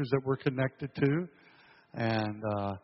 [0.00, 1.28] churches that we're connected to,
[1.94, 2.74] and uh,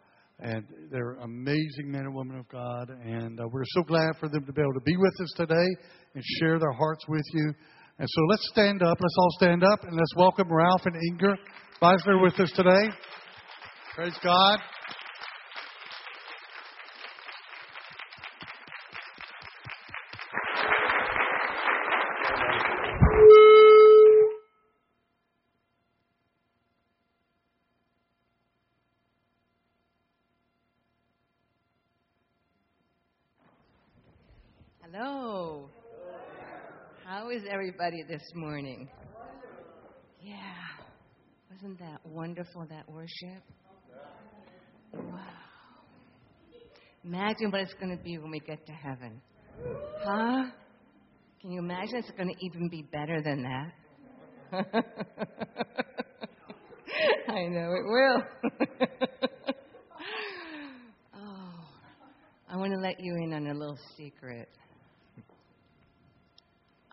[0.40, 4.44] and they're amazing men and women of God, and uh, we're so glad for them
[4.44, 5.68] to be able to be with us today
[6.14, 7.52] and share their hearts with you.
[7.98, 8.98] And so let's stand up.
[9.00, 11.36] Let's all stand up and let's welcome Ralph and Inger
[11.80, 12.90] Beisler with us today.
[13.94, 14.58] Praise God.
[34.96, 35.68] Hello.
[37.04, 37.42] How is
[37.78, 38.88] everybody this morning?
[40.22, 40.34] Yeah.
[41.50, 43.42] Wasn't that wonderful, that worship?
[44.94, 45.20] Wow.
[47.04, 49.20] Imagine what it's going to be when we get to heaven.
[50.02, 50.44] Huh?
[51.42, 53.72] Can you imagine it's going to even be better than that?
[57.28, 58.22] I know it will.
[61.14, 61.52] oh,
[62.48, 64.48] I want to let you in on a little secret.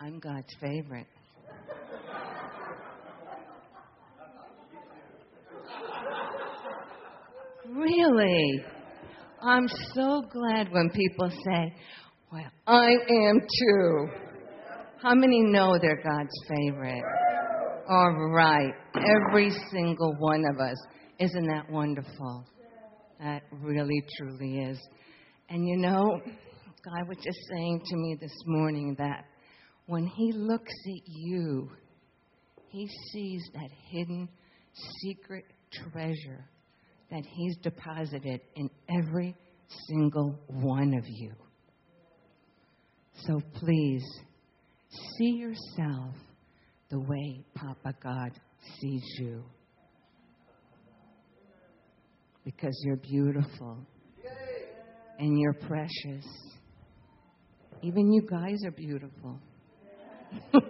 [0.04, 1.08] I'm God's favorite.
[7.70, 8.66] Really?
[9.42, 11.74] I'm so glad when people say,
[12.34, 14.08] Well, I am too.
[15.02, 17.04] How many know they're God's favorite?
[17.90, 18.74] All right.
[18.98, 20.78] Every single one of us.
[21.20, 22.46] Isn't that wonderful?
[23.22, 24.80] That really, truly is.
[25.48, 26.20] And you know,
[26.84, 29.28] God was just saying to me this morning that
[29.86, 31.70] when He looks at you,
[32.70, 34.30] He sees that hidden,
[35.02, 36.45] secret treasure
[37.12, 39.36] that He's deposited in every
[39.88, 41.31] single one of you.
[43.25, 44.03] So please,
[45.17, 46.16] see yourself
[46.90, 48.31] the way Papa God
[48.80, 49.44] sees you.
[52.44, 53.78] Because you're beautiful
[55.18, 56.25] and you're precious.
[57.81, 59.40] Even you guys are beautiful.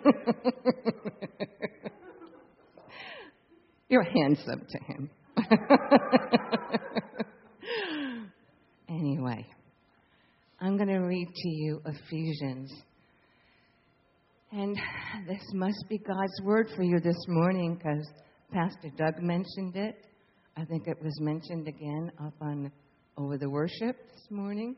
[3.89, 5.09] you're handsome to him.
[8.89, 9.45] anyway,
[10.59, 12.71] I'm going to read to you Ephesians.
[14.51, 14.77] And
[15.27, 18.07] this must be God's word for you this morning because
[18.51, 19.95] Pastor Doug mentioned it.
[20.55, 22.71] I think it was mentioned again up on
[23.17, 24.75] over the worship this morning.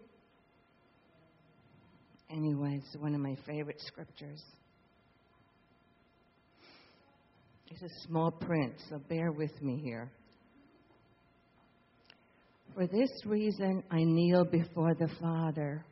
[2.31, 4.41] Anyway, it's one of my favorite scriptures.
[7.70, 10.12] It's a small print, so bear with me here.
[12.74, 15.86] For this reason I kneel before the Father,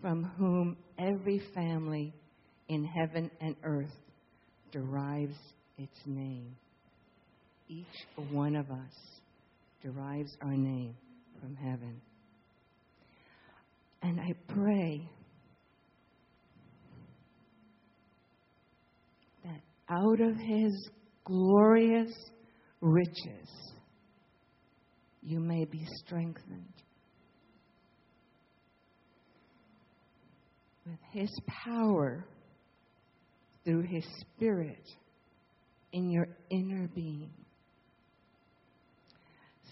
[0.00, 2.12] from whom every family
[2.68, 3.94] in heaven and earth
[4.70, 5.38] derives
[5.78, 6.54] its name.
[7.68, 7.86] Each
[8.30, 8.92] one of us
[9.82, 10.94] derives our name
[11.40, 12.00] from heaven.
[14.02, 15.08] And I pray
[19.44, 19.60] that
[19.92, 20.90] out of his
[21.24, 22.12] glorious
[22.80, 23.48] riches,
[25.22, 26.72] you may be strengthened
[30.86, 31.30] with His
[31.64, 32.26] power
[33.64, 34.88] through His Spirit
[35.92, 37.30] in your inner being,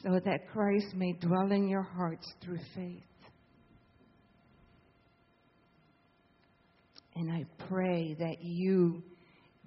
[0.03, 3.03] so that Christ may dwell in your hearts through faith.
[7.17, 9.03] And I pray that you,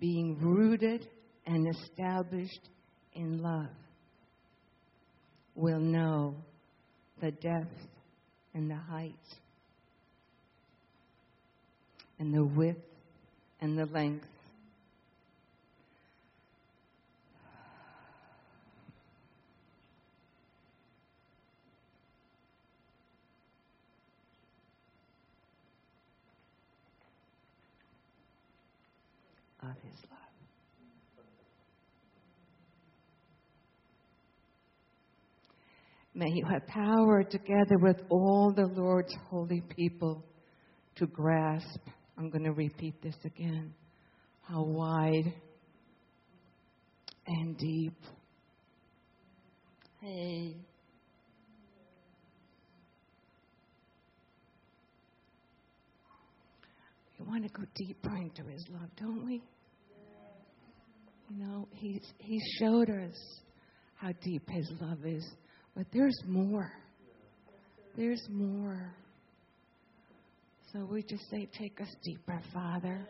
[0.03, 1.07] being rooted
[1.45, 2.67] and established
[3.13, 3.69] in love,
[5.55, 6.35] will know
[7.21, 7.87] the depth
[8.53, 9.13] and the height
[12.19, 12.81] and the width
[13.61, 14.25] and the length.
[29.61, 30.23] Of his love.
[36.15, 40.23] May you have power together with all the Lord's holy people
[40.97, 41.79] to grasp.
[42.17, 43.73] I'm going to repeat this again.
[44.41, 45.33] How wide
[47.25, 47.97] and deep.
[50.01, 50.55] Hey.
[57.17, 59.41] We want to go deeper into his love, don't we?
[61.29, 63.15] You know, he's, he showed us
[63.95, 65.25] how deep his love is.
[65.75, 66.71] But there's more.
[67.97, 68.93] There's more.
[70.71, 73.07] So we just say, take us deeper, Father.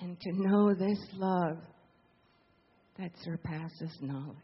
[0.00, 1.58] And to know this love
[2.98, 4.36] that surpasses knowledge.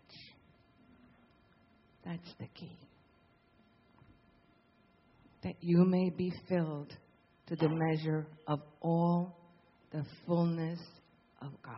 [2.04, 2.78] That's the key.
[5.42, 6.92] That you may be filled
[7.48, 9.36] to the measure of all
[9.92, 10.80] the fullness
[11.42, 11.74] of God.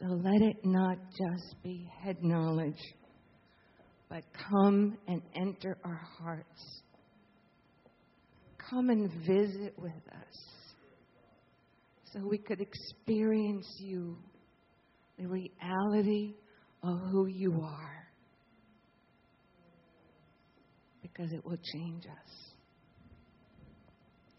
[0.00, 2.80] So let it not just be head knowledge,
[4.08, 6.82] but come and enter our hearts.
[8.70, 10.48] Come and visit with us
[12.12, 14.16] so we could experience you,
[15.18, 16.34] the reality
[16.82, 18.07] of who you are.
[21.18, 22.52] Because it will change us.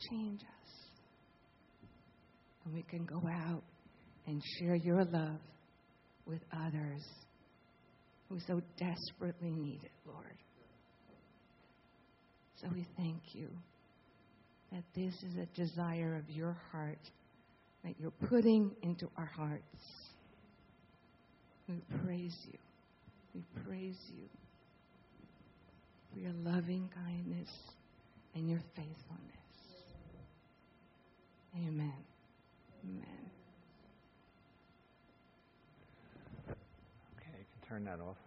[0.10, 0.72] Change us.
[2.64, 3.64] And we can go out
[4.28, 5.42] and share your love
[6.26, 7.04] with others
[8.30, 10.38] who so desperately need it, Lord.
[12.62, 13.50] So we thank you
[14.72, 17.00] that this is a desire of your heart
[17.84, 19.64] that you're putting into our hearts.
[21.68, 22.60] We praise you.
[23.36, 24.30] We praise you
[26.12, 27.50] for your loving kindness
[28.36, 28.96] and your faithfulness.
[31.56, 31.94] Amen.
[32.84, 33.32] Amen.
[37.18, 38.18] Okay, you can turn that off.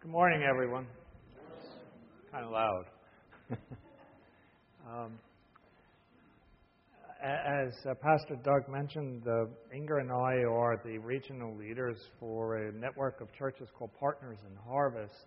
[0.00, 0.86] Good morning, everyone
[2.32, 2.84] kind of loud.
[4.88, 5.18] um,
[7.22, 12.72] as uh, Pastor Doug mentioned, uh, Inger and I are the regional leaders for a
[12.72, 15.26] network of churches called Partners in Harvest,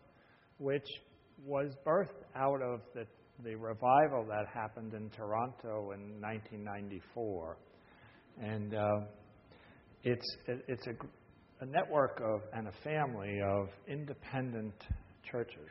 [0.57, 0.87] which
[1.45, 3.05] was birthed out of the,
[3.43, 7.57] the revival that happened in Toronto in 1994.
[8.41, 8.87] And uh,
[10.03, 10.37] it's,
[10.67, 14.73] it's a, a network of, and a family of independent
[15.31, 15.69] churches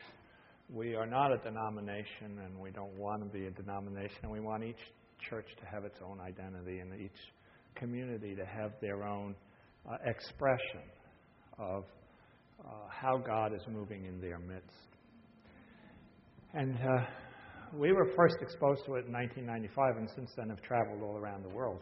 [0.72, 4.30] we are not a denomination and we don't want to be a denomination.
[4.30, 4.80] We want each
[5.28, 7.10] church to have its own identity and each
[7.74, 9.34] community to have their own
[9.88, 10.82] uh, expression
[11.58, 11.84] of
[12.60, 14.70] uh, how God is moving in their midst.
[16.54, 17.04] And uh,
[17.76, 21.42] we were first exposed to it in 1995 and since then have traveled all around
[21.42, 21.80] the world.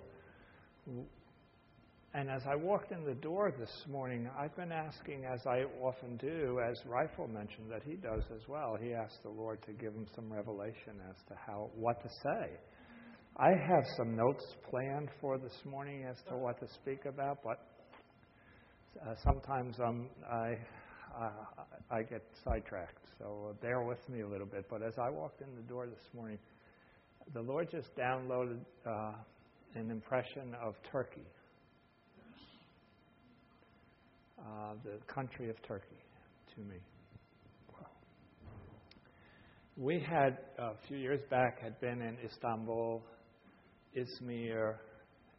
[2.15, 6.19] And as I walked in the door this morning, I've been asking, as I often
[6.19, 8.77] do, as Rifle mentioned that he does as well.
[8.81, 12.51] He asked the Lord to give him some revelation as to how what to say.
[13.37, 17.67] I have some notes planned for this morning as to what to speak about, but
[19.01, 20.57] uh, sometimes um, I
[21.19, 21.31] uh,
[21.91, 23.05] I get sidetracked.
[23.19, 24.67] So bear with me a little bit.
[24.71, 26.39] But as I walked in the door this morning,
[27.35, 29.13] the Lord just downloaded uh,
[29.75, 31.27] an impression of Turkey
[34.43, 36.01] uh, the country of Turkey
[36.55, 36.77] to me.
[39.77, 43.03] We had a few years back had been in Istanbul,
[43.97, 44.77] Izmir,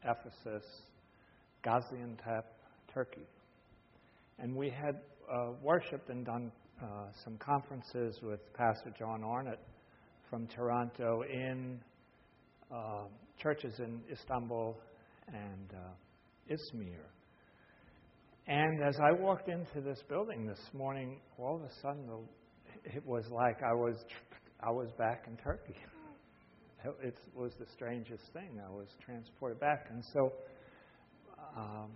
[0.03, 0.63] Ephesus,
[1.65, 2.43] Gaziantep,
[2.93, 3.27] Turkey,
[4.39, 4.95] and we had
[5.31, 6.51] uh, worshipped and done
[6.81, 6.85] uh,
[7.23, 9.59] some conferences with Pastor John Arnott
[10.29, 11.79] from Toronto in
[12.73, 13.03] uh,
[13.41, 14.77] churches in Istanbul
[15.27, 17.05] and uh, Izmir.
[18.47, 22.09] And as I walked into this building this morning, all of a sudden
[22.83, 23.95] it was like I was
[24.59, 25.75] I was back in Turkey.
[27.01, 28.59] It was the strangest thing.
[28.65, 30.33] I was transported back, and so
[31.57, 31.91] um,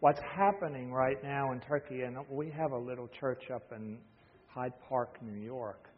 [0.00, 3.98] what's happening right now in Turkey, and we have a little church up in
[4.48, 5.88] Hyde Park, New York,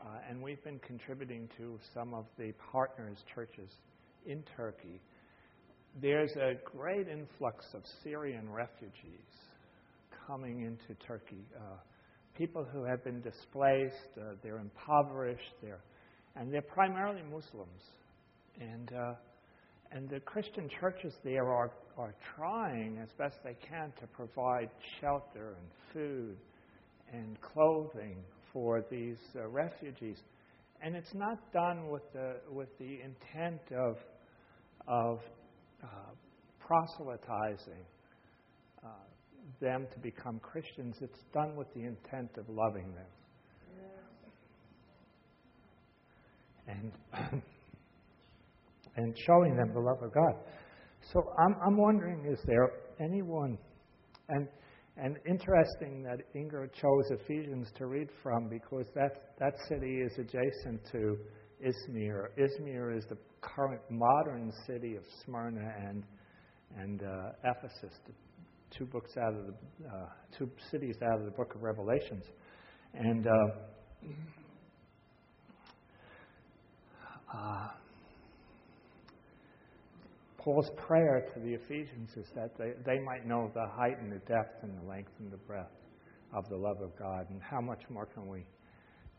[0.00, 3.70] uh, and we've been contributing to some of the partners' churches
[4.26, 5.00] in Turkey
[6.00, 9.30] there's a great influx of Syrian refugees
[10.26, 11.44] coming into Turkey.
[11.56, 11.76] Uh,
[12.36, 15.82] people who have been displaced, uh, they're impoverished, they're,
[16.36, 17.82] and they're primarily Muslims.
[18.60, 19.14] And, uh,
[19.92, 25.56] and the Christian churches there are, are trying as best they can to provide shelter
[25.56, 26.36] and food
[27.12, 28.16] and clothing
[28.52, 30.18] for these uh, refugees.
[30.82, 33.96] And it's not done with the, with the intent of,
[34.86, 35.20] of
[35.82, 35.86] uh,
[36.60, 37.84] proselytizing
[38.84, 38.88] uh,
[39.60, 40.96] them to become Christians.
[41.00, 43.06] It's done with the intent of loving them.
[46.66, 46.92] And,
[48.96, 50.34] and showing them the love of God.
[51.12, 53.58] So I'm, I'm wondering is there anyone,
[54.28, 54.48] and,
[54.96, 60.80] and interesting that Inger chose Ephesians to read from because that, that city is adjacent
[60.92, 61.18] to
[61.62, 62.28] Izmir.
[62.38, 66.04] Izmir is the current modern city of Smyrna and,
[66.78, 67.94] and uh, Ephesus,
[68.76, 70.06] two books out of the uh,
[70.36, 72.24] two cities out of the book of Revelations,
[72.94, 74.10] and uh,
[77.34, 77.68] uh,
[80.38, 84.20] Paul's prayer to the Ephesians is that they, they might know the height and the
[84.26, 85.72] depth and the length and the breadth
[86.34, 88.44] of the love of God, and how much more can we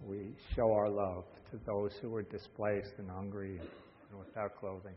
[0.02, 3.60] we show our love to those who are displaced and hungry
[4.10, 4.94] and without clothing.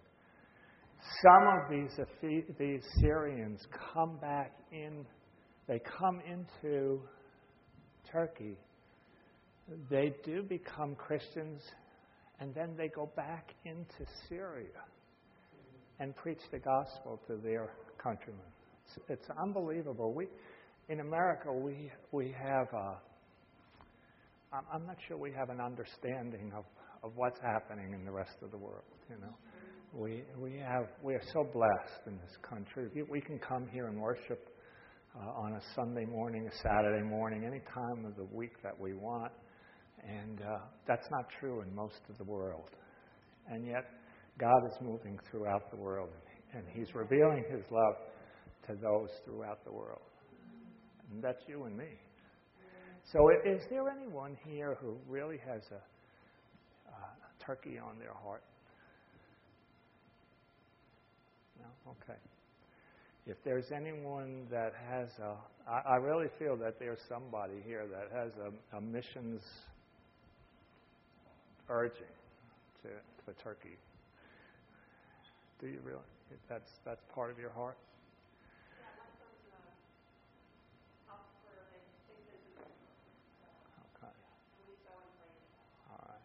[1.22, 3.60] Some of these, these Syrians
[3.92, 5.06] come back in,
[5.68, 7.00] they come into
[8.10, 8.56] Turkey.
[9.90, 11.62] They do become Christians,
[12.40, 14.82] and then they go back into Syria
[16.00, 17.70] and preach the gospel to their
[18.02, 18.40] countrymen.
[18.86, 20.12] It's, it's unbelievable.
[20.12, 20.26] We,
[20.88, 22.98] in America, we, we have, a,
[24.72, 26.64] I'm not sure we have an understanding of,
[27.02, 29.34] of what's happening in the rest of the world, you know.
[29.94, 32.88] We, we, have, we are so blessed in this country.
[33.10, 34.50] We can come here and worship
[35.16, 38.92] uh, on a Sunday morning, a Saturday morning, any time of the week that we
[38.92, 39.32] want.
[40.06, 42.70] And uh, that's not true in most of the world.
[43.50, 43.84] And yet,
[44.38, 46.10] God is moving throughout the world,
[46.54, 47.96] and He's revealing His love
[48.66, 50.00] to those throughout the world.
[51.10, 51.88] And that's you and me.
[53.12, 58.42] So, is there anyone here who really has a, a turkey on their heart?
[61.58, 61.92] No?
[61.92, 62.18] Okay.
[63.26, 65.36] If there's anyone that has a,
[65.70, 69.42] I, I really feel that there's somebody here that has a, a missions
[71.68, 72.12] urging
[72.82, 73.76] to, to Turkey.
[75.60, 75.98] Do you really?
[76.48, 77.76] That's that's part of your heart.
[83.96, 84.12] Okay.
[85.90, 86.20] All right.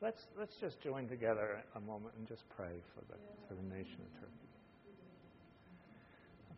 [0.00, 3.18] Let's let's just join together a moment and just pray for the
[3.48, 4.44] for the nation of Turkey.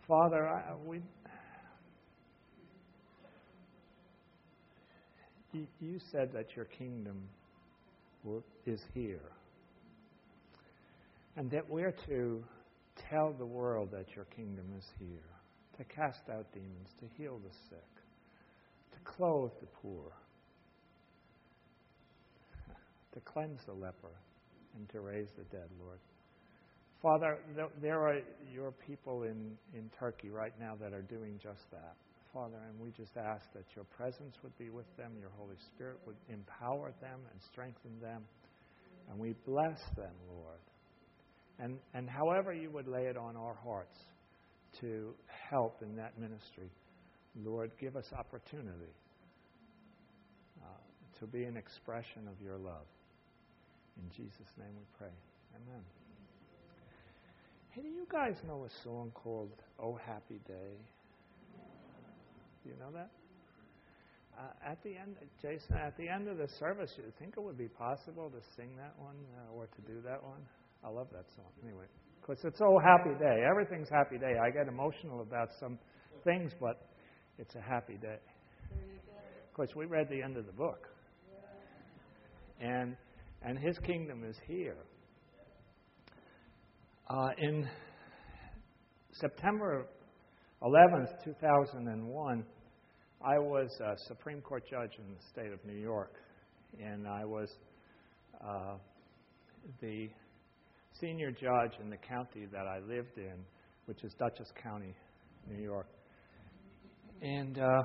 [0.06, 1.00] Father, I, we
[5.80, 7.22] you said that your kingdom
[8.66, 9.30] is here
[11.36, 12.42] and that we're to
[13.10, 15.30] tell the world that your kingdom is here,
[15.76, 17.92] to cast out demons, to heal the sick,
[18.92, 20.12] to clothe the poor,
[23.12, 24.16] to cleanse the leper,
[24.76, 25.98] and to raise the dead, Lord.
[27.02, 27.38] Father,
[27.80, 28.20] there are
[28.52, 31.94] your people in, in Turkey right now that are doing just that.
[32.33, 35.99] Father, and we just ask that your presence would be with them, your Holy Spirit
[36.06, 38.23] would empower them and strengthen them.
[39.11, 40.61] And we bless them, Lord.
[41.59, 43.97] And, and however you would lay it on our hearts
[44.80, 45.14] to
[45.50, 46.71] help in that ministry,
[47.45, 48.92] Lord, give us opportunity
[50.62, 50.66] uh,
[51.21, 52.87] to be an expression of your love.
[53.97, 55.12] In Jesus' name we pray.
[55.54, 55.83] Amen.
[57.71, 60.76] Hey, do you guys know a song called Oh Happy Day?
[62.66, 63.11] Do you know that?
[64.37, 67.56] Uh, at the end, Jason, at the end of the service, you think it would
[67.56, 70.40] be possible to sing that one uh, or to do that one?
[70.85, 71.46] I love that song.
[71.62, 71.85] Anyway,
[72.20, 73.44] because it's all happy day.
[73.49, 74.35] Everything's happy day.
[74.42, 75.78] I get emotional about some
[76.25, 76.88] things, but
[77.38, 78.18] it's a happy day.
[78.73, 80.88] Of course, we read the end of the book,
[82.61, 82.96] and
[83.42, 84.78] and His kingdom is here.
[87.08, 87.68] Uh, in
[89.12, 89.87] September
[90.62, 92.44] 11th, 2001,
[93.25, 96.12] I was a Supreme Court judge in the state of New York,
[96.80, 97.49] and I was
[98.46, 98.75] uh,
[99.80, 100.08] the
[101.00, 103.35] senior judge in the county that I lived in,
[103.87, 104.94] which is Dutchess County,
[105.50, 105.88] New York.
[107.23, 107.82] And uh,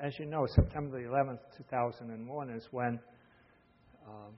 [0.00, 2.98] as you know, September the 11th, 2001 is when
[4.08, 4.32] um,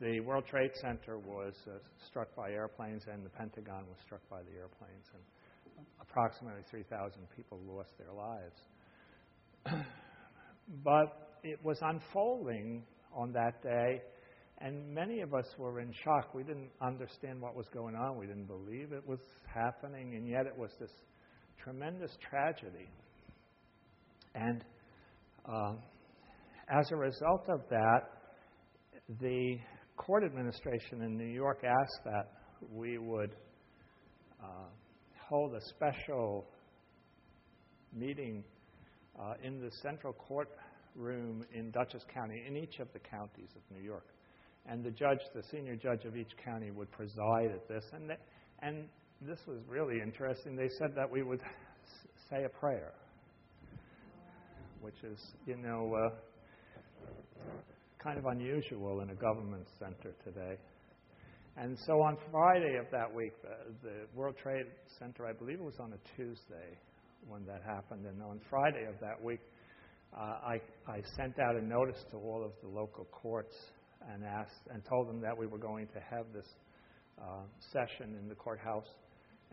[0.00, 4.42] the World Trade Center was uh, struck by airplanes and the Pentagon was struck by
[4.42, 8.58] the airplanes, and approximately 3,000 people lost their lives.
[10.84, 12.82] but it was unfolding
[13.14, 14.00] on that day
[14.62, 16.34] and many of us were in shock.
[16.34, 18.16] We didn't understand what was going on.
[18.16, 19.18] We didn't believe it was
[19.52, 20.92] happening, and yet it was this
[21.62, 22.88] tremendous tragedy.
[24.36, 24.64] And
[25.44, 25.72] uh,
[26.68, 28.02] as a result of that,
[29.20, 29.56] the
[29.96, 32.30] court administration in New York asked that
[32.72, 33.34] we would
[34.40, 34.68] uh,
[35.28, 36.46] hold a special
[37.92, 38.44] meeting
[39.20, 40.48] uh, in the central court
[40.94, 44.06] room in Dutchess County, in each of the counties of New York
[44.66, 47.84] and the judge, the senior judge of each county, would preside at this.
[47.92, 48.16] And, they,
[48.60, 48.84] and
[49.20, 50.56] this was really interesting.
[50.56, 51.40] They said that we would
[52.30, 52.92] say a prayer,
[54.80, 56.10] which is, you know, uh,
[58.02, 60.56] kind of unusual in a government center today.
[61.56, 64.66] And so on Friday of that week, the, the World Trade
[64.98, 66.78] Center, I believe it was on a Tuesday
[67.26, 69.40] when that happened, and on Friday of that week,
[70.16, 73.54] uh, I, I sent out a notice to all of the local courts
[74.12, 76.46] and asked and told them that we were going to have this
[77.20, 78.88] uh, session in the courthouse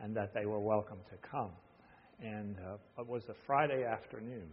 [0.02, 1.52] and that they were welcome to come.
[2.22, 4.50] And uh, it was a Friday afternoon.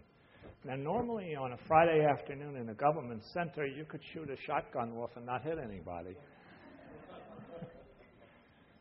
[0.64, 4.92] Now, normally on a Friday afternoon in a government center, you could shoot a shotgun
[4.92, 6.16] off and not hit anybody.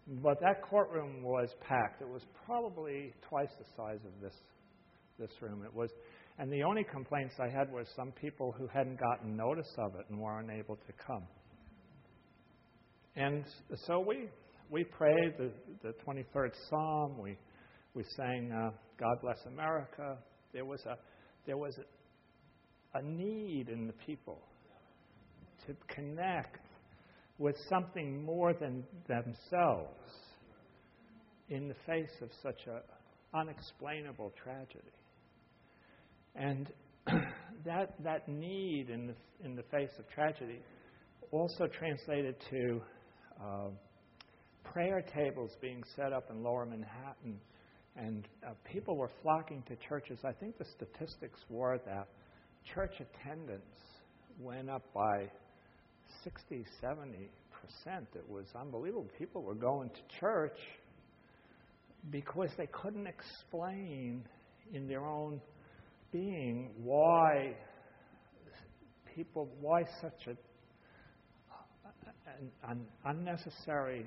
[0.08, 2.02] But that courtroom was packed.
[2.02, 4.36] It was probably twice the size of this
[5.18, 5.64] this room.
[5.64, 5.90] It was,
[6.38, 10.06] and the only complaints I had were some people who hadn't gotten notice of it
[10.10, 11.24] and weren't able to come.
[13.16, 13.46] And
[13.88, 14.30] so we
[14.70, 17.18] we prayed the, the 23rd Psalm.
[17.20, 17.38] We
[17.94, 20.18] we sang uh, "God Bless America."
[20.54, 20.98] There was a
[21.46, 24.40] there was a, a need in the people
[25.66, 26.60] to connect
[27.38, 30.10] with something more than themselves
[31.50, 32.80] in the face of such an
[33.34, 34.80] unexplainable tragedy.
[36.36, 36.72] And
[37.66, 39.16] that, that need in the,
[39.46, 40.60] in the face of tragedy
[41.32, 42.82] also translated to
[43.44, 43.68] uh,
[44.64, 47.40] prayer tables being set up in lower Manhattan
[47.98, 50.20] and uh, people were flocking to churches.
[50.26, 52.08] I think the statistics were that
[52.74, 53.62] church attendance
[54.40, 55.30] went up by
[56.26, 57.30] 60, 70
[57.62, 58.08] percent.
[58.16, 59.08] It was unbelievable.
[59.18, 60.58] People were going to church
[62.12, 64.24] because they couldn't explain
[64.74, 65.40] in their own
[66.12, 67.56] being why
[69.16, 70.36] people, why such a,
[72.32, 74.06] an, an unnecessary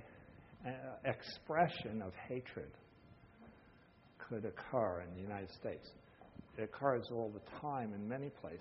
[0.66, 0.70] uh,
[1.04, 2.70] expression of hatred
[4.28, 5.88] could occur in the United States.
[6.56, 8.60] It occurs all the time in many places.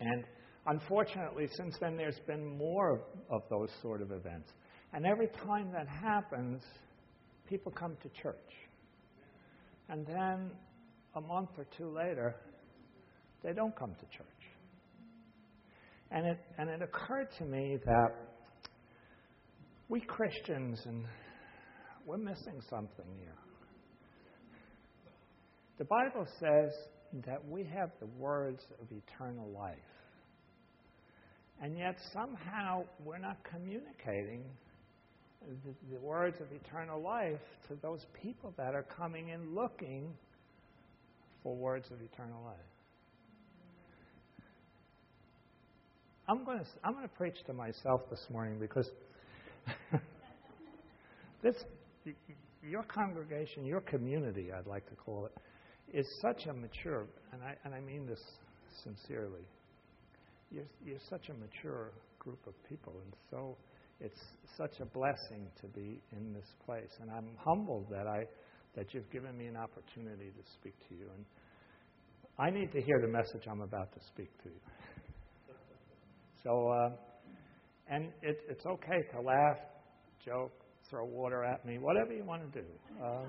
[0.00, 0.24] And
[0.66, 4.50] unfortunately, since then, there's been more of those sort of events.
[4.92, 6.62] And every time that happens,
[7.48, 8.36] people come to church.
[9.88, 10.50] And then
[11.14, 12.36] a month or two later,
[13.42, 14.26] they don't come to church.
[16.10, 18.08] And it, and it occurred to me that
[19.88, 21.04] we Christians, and
[22.06, 23.34] we're missing something here.
[25.78, 26.72] The Bible says
[27.26, 29.76] that we have the words of eternal life.
[31.64, 34.44] And yet somehow we're not communicating
[35.64, 40.12] the, the, words of eternal life to those people that are coming in looking
[41.42, 42.56] for words of eternal life.
[46.28, 48.90] I'm going to, I'm going to preach to myself this morning because
[51.42, 51.56] this,
[52.62, 57.54] your congregation, your community, I'd like to call it, is such a mature, and I,
[57.64, 58.20] and I mean this
[58.82, 59.46] sincerely,
[60.50, 63.56] you're, you're such a mature group of people, and so
[64.00, 64.20] it's
[64.56, 66.90] such a blessing to be in this place.
[67.00, 68.24] And I'm humbled that, I,
[68.76, 71.06] that you've given me an opportunity to speak to you.
[71.16, 71.24] And
[72.38, 75.54] I need to hear the message I'm about to speak to you.
[76.42, 76.90] So, uh,
[77.88, 79.56] and it, it's okay to laugh,
[80.24, 80.52] joke,
[80.90, 82.66] throw water at me, whatever you want to do.
[83.02, 83.24] Uh,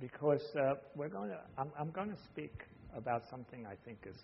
[0.00, 2.54] because uh, we're going to, I'm, I'm, going to speak
[2.96, 4.16] about something I think is,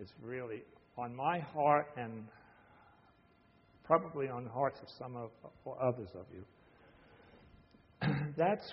[0.00, 0.62] is really
[0.96, 2.24] on my heart and
[3.84, 5.30] probably on the hearts of some of
[5.80, 6.44] others of you.
[8.36, 8.72] That's,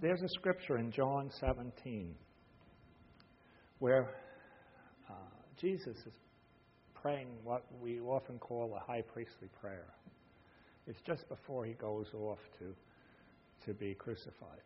[0.00, 2.14] there's a scripture in John 17
[3.78, 4.08] where
[5.10, 5.12] uh,
[5.60, 6.12] Jesus is
[6.94, 9.86] praying what we often call a high priestly prayer.
[10.86, 12.74] It's just before he goes off to,
[13.66, 14.62] to be crucified.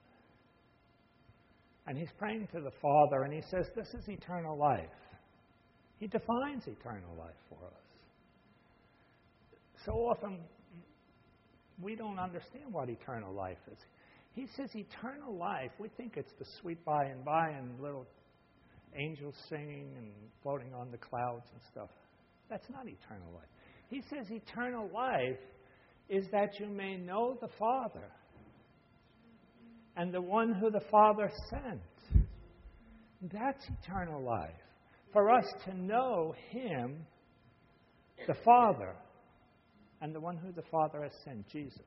[1.87, 4.88] And he's praying to the Father, and he says, This is eternal life.
[6.00, 7.84] He defines eternal life for us.
[9.84, 10.38] So often,
[11.80, 13.78] we don't understand what eternal life is.
[14.32, 18.06] He says eternal life, we think it's the sweet by and by and little
[18.98, 20.08] angels singing and
[20.42, 21.90] floating on the clouds and stuff.
[22.48, 23.48] That's not eternal life.
[23.88, 25.38] He says eternal life
[26.08, 28.08] is that you may know the Father
[29.96, 32.26] and the one who the Father sent.
[33.32, 34.50] That's eternal life.
[35.12, 37.05] For us to know Him,
[38.27, 38.94] the Father,
[40.01, 41.83] and the one who the Father has sent, Jesus.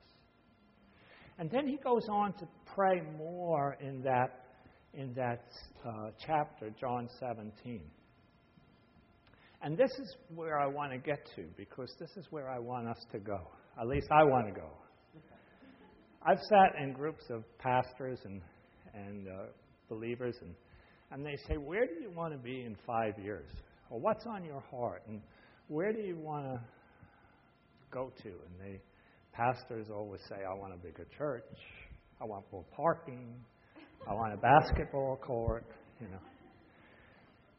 [1.38, 4.44] And then he goes on to pray more in that,
[4.92, 5.46] in that
[5.84, 7.80] uh, chapter, John 17.
[9.62, 12.86] And this is where I want to get to because this is where I want
[12.86, 13.40] us to go.
[13.80, 14.68] At least I want to go.
[16.26, 18.40] I've sat in groups of pastors and,
[18.94, 19.32] and uh,
[19.88, 20.54] believers, and,
[21.14, 23.48] and they say, Where do you want to be in five years?
[23.88, 25.02] Or what's on your heart?
[25.08, 25.22] And
[25.68, 26.60] where do you want to
[27.94, 28.28] go to.
[28.28, 28.80] And they
[29.32, 31.44] pastors always say, I want a bigger church,
[32.20, 33.34] I want more parking,
[34.08, 35.64] I want a basketball court,
[36.00, 36.18] you know.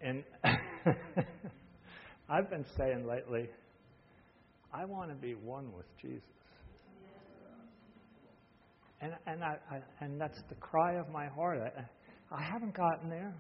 [0.01, 0.23] And
[2.29, 3.49] I've been saying lately,
[4.73, 6.21] I want to be one with Jesus.
[9.01, 11.59] And, and, I, I, and that's the cry of my heart.
[11.59, 11.81] I,
[12.31, 13.33] I haven't gotten there.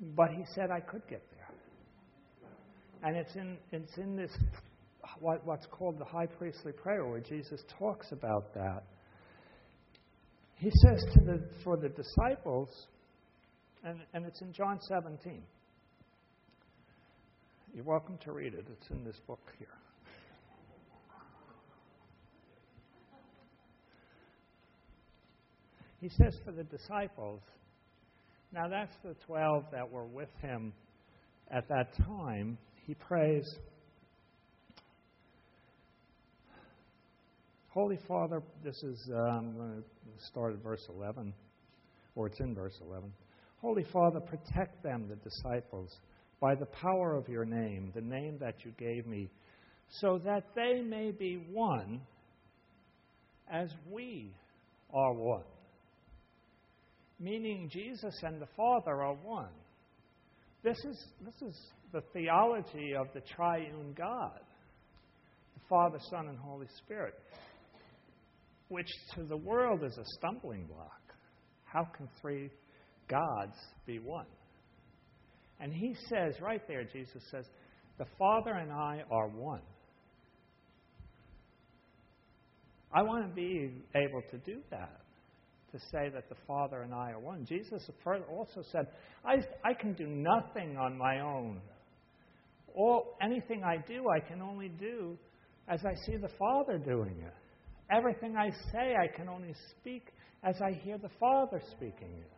[0.00, 1.48] But he said I could get there.
[3.02, 4.30] And it's in, it's in this,
[5.20, 8.84] what, what's called the high priestly prayer, where Jesus talks about that.
[10.56, 12.68] He says to the, for the disciples,
[13.84, 15.42] and, and it's in John 17.
[17.74, 19.68] You're welcome to read it, it's in this book here.
[26.00, 27.40] He says for the disciples,
[28.52, 30.72] now that's the 12 that were with him
[31.50, 32.56] at that time.
[32.86, 33.44] He prays,
[37.70, 41.34] Holy Father, this is, uh, I'm going to start at verse 11,
[42.14, 43.12] or it's in verse 11.
[43.60, 45.90] Holy Father, protect them, the disciples,
[46.40, 49.28] by the power of your name, the name that you gave me,
[50.00, 52.00] so that they may be one
[53.50, 54.32] as we
[54.94, 55.42] are one
[57.18, 59.52] meaning Jesus and the Father are one.
[60.62, 61.56] This is, this is
[61.92, 64.40] the theology of the triune God
[65.54, 67.14] the Father, Son, and Holy Spirit,
[68.68, 71.00] which to the world is a stumbling block.
[71.64, 72.50] How can three
[73.08, 74.26] gods be one?
[75.60, 77.44] And he says, right there, Jesus says,
[77.98, 79.62] the Father and I are one.
[82.92, 85.00] I want to be able to do that
[85.72, 87.44] to say that the Father and I are one.
[87.44, 87.88] Jesus
[88.30, 88.86] also said,
[89.24, 91.60] I, I can do nothing on my own.
[92.74, 95.18] All, anything I do, I can only do
[95.68, 97.34] as I see the Father doing it.
[97.90, 100.08] Everything I say, I can only speak
[100.42, 102.30] as I hear the Father speaking it.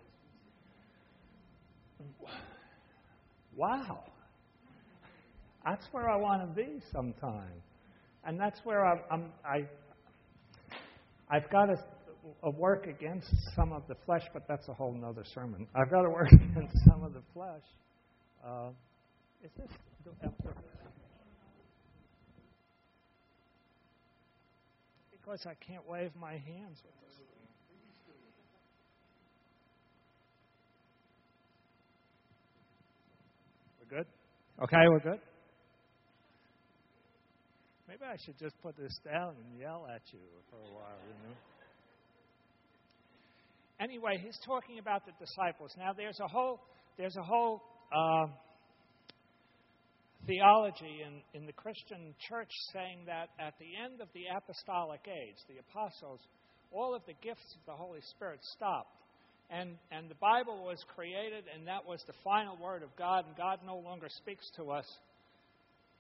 [3.55, 4.05] Wow.
[5.65, 7.63] That's where I want to be sometime.
[8.25, 9.69] And that's where I'm, I'm I,
[11.31, 11.77] I've got to
[12.43, 15.67] a work against some of the flesh, but that's a whole other sermon.
[15.75, 17.63] I've got to work against some of the flesh.
[18.45, 18.71] Uh,
[19.45, 19.69] is this
[25.13, 27.15] because I can't wave my hands with this?
[33.81, 34.07] We're good.
[34.63, 35.21] Okay, we're good.
[37.89, 41.29] Maybe I should just put this down and yell at you for a while, you
[41.29, 41.35] know
[43.81, 45.73] anyway, he's talking about the disciples.
[45.79, 46.61] Now, there's a whole
[46.97, 47.63] there's a whole
[47.93, 48.27] uh,
[50.27, 55.37] theology in, in the Christian church saying that at the end of the apostolic age,
[55.49, 56.21] the apostles,
[56.71, 58.97] all of the gifts of the Holy Spirit stopped.
[59.51, 63.37] And, and the Bible was created, and that was the final word of God, and
[63.37, 64.87] God no longer speaks to us.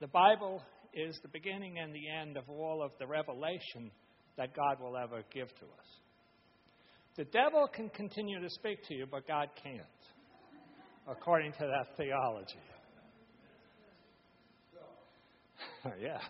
[0.00, 0.62] The Bible
[0.94, 3.90] is the beginning and the end of all of the revelation
[4.36, 5.88] that God will ever give to us.
[7.16, 9.82] The devil can continue to speak to you, but God can't,
[11.08, 12.54] according to that theology.
[16.00, 16.20] yeah.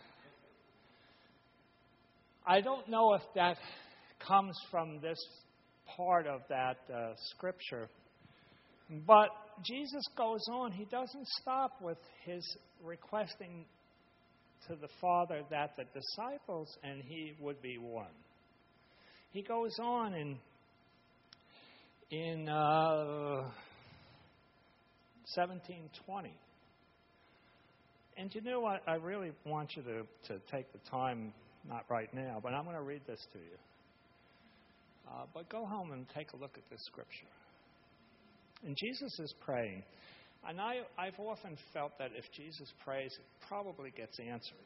[2.46, 3.56] I don't know if that
[4.26, 5.18] comes from this
[5.96, 7.88] part of that uh, scripture,
[9.06, 9.28] but
[9.64, 10.72] Jesus goes on.
[10.72, 12.42] He doesn't stop with his
[12.82, 13.66] requesting
[14.68, 18.06] to the Father that the disciples and he would be one.
[19.30, 20.38] He goes on in
[22.10, 23.44] in uh,
[25.34, 26.34] 1720.
[28.16, 28.82] And you know what?
[28.86, 31.32] I really want you to, to take the time,
[31.68, 33.56] not right now, but I'm going to read this to you.
[35.08, 37.26] Uh, but go home and take a look at this scripture.
[38.66, 39.82] And Jesus is praying.
[40.46, 44.56] And I, I've often felt that if Jesus prays, it probably gets answered.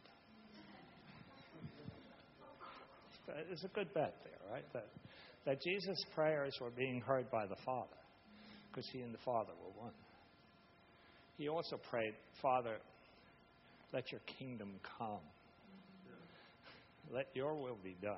[3.51, 4.65] It's a good bet there, right?
[4.75, 4.87] That
[5.47, 7.97] that Jesus' prayers were being heard by the Father
[8.71, 9.93] because he and the Father were one.
[11.37, 12.77] He also prayed, Father,
[13.93, 15.21] let your kingdom come.
[17.13, 18.17] Let your will be done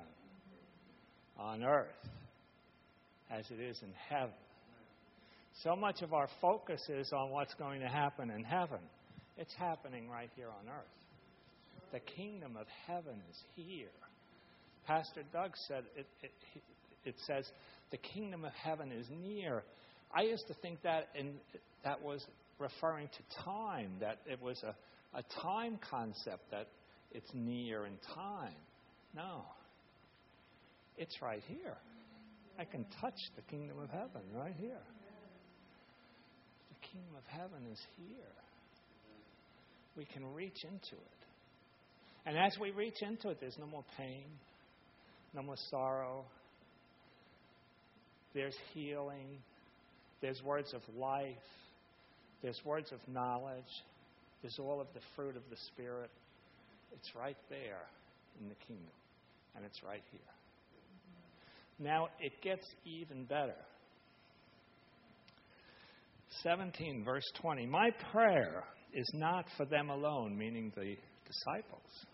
[1.37, 1.87] on earth
[3.29, 4.33] as it is in heaven.
[5.63, 8.79] So much of our focus is on what's going to happen in heaven.
[9.37, 10.85] It's happening right here on earth.
[11.91, 13.87] The kingdom of heaven is here.
[14.85, 16.31] Pastor Doug said it, it,
[17.07, 17.45] it says,
[17.91, 19.63] the kingdom of heaven is near.
[20.13, 21.35] I used to think that in,
[21.83, 22.25] that was
[22.59, 24.75] referring to time, that it was a,
[25.17, 26.67] a time concept, that
[27.11, 28.55] it's near in time.
[29.15, 29.43] No.
[30.97, 31.77] It's right here.
[32.59, 34.81] I can touch the kingdom of heaven right here.
[36.69, 38.33] The kingdom of heaven is here.
[39.95, 41.17] We can reach into it.
[42.25, 44.25] And as we reach into it, there's no more pain,
[45.33, 46.25] no more sorrow.
[48.37, 49.39] There's healing.
[50.21, 51.25] There's words of life.
[52.43, 53.63] There's words of knowledge.
[54.43, 56.11] There's all of the fruit of the Spirit.
[56.93, 57.81] It's right there
[58.39, 58.93] in the kingdom,
[59.55, 60.21] and it's right here.
[61.79, 63.57] Now it gets even better.
[66.43, 67.65] 17, verse 20.
[67.65, 70.95] My prayer is not for them alone, meaning the
[71.25, 72.05] disciples.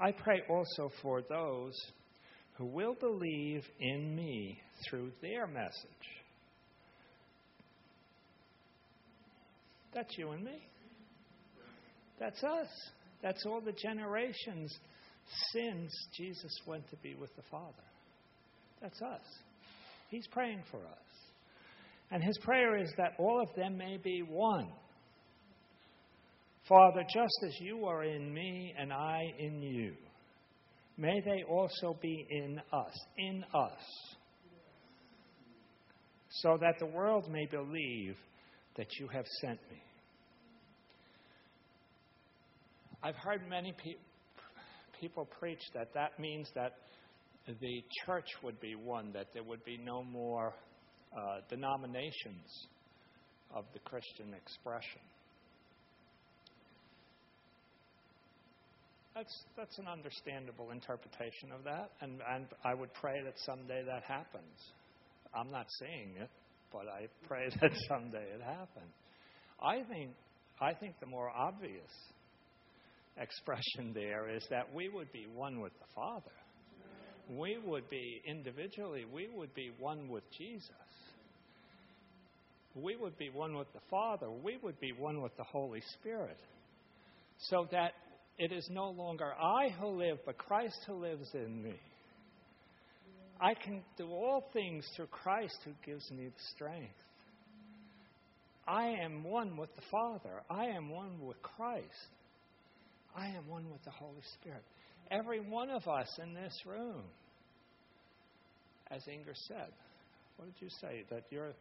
[0.00, 1.74] I pray also for those
[2.58, 5.72] who will believe in me through their message.
[9.94, 10.58] That's you and me.
[12.18, 12.68] That's us.
[13.22, 14.74] That's all the generations
[15.52, 17.72] since Jesus went to be with the Father.
[18.80, 19.24] That's us.
[20.10, 21.06] He's praying for us.
[22.10, 24.68] And his prayer is that all of them may be one.
[26.68, 29.94] Father, just as you are in me and I in you,
[30.96, 34.16] may they also be in us, in us,
[36.30, 38.16] so that the world may believe
[38.76, 39.82] that you have sent me.
[43.02, 43.96] I've heard many pe-
[45.00, 46.72] people preach that that means that
[47.46, 50.52] the church would be one, that there would be no more
[51.16, 52.66] uh, denominations
[53.54, 55.00] of the Christian expression.
[59.16, 64.02] That's, that's an understandable interpretation of that, and, and I would pray that someday that
[64.02, 64.60] happens.
[65.34, 66.28] I'm not saying it,
[66.70, 68.92] but I pray that someday it happens.
[69.62, 70.10] I think,
[70.60, 71.90] I think the more obvious
[73.16, 76.36] expression there is that we would be one with the Father
[77.28, 80.70] we would be individually, we would be one with Jesus.
[82.74, 84.30] We would be one with the Father.
[84.30, 86.36] We would be one with the Holy Spirit.
[87.38, 87.92] So that
[88.38, 91.74] it is no longer I who live, but Christ who lives in me.
[93.40, 96.94] I can do all things through Christ who gives me the strength.
[98.66, 100.42] I am one with the Father.
[100.50, 101.86] I am one with Christ.
[103.14, 104.62] I am one with the Holy Spirit.
[105.10, 107.02] Every one of us in this room,
[108.90, 109.68] as Inger said,
[110.36, 111.04] what did you say?
[111.10, 111.52] That you're,